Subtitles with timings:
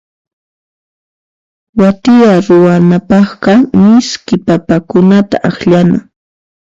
[1.79, 5.97] Wathiya ruwanapaqqa misk'i papakunata akllana.